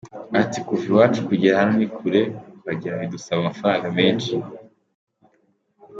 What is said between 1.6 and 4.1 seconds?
hano ni kure kuhagera bidusaba amafaranga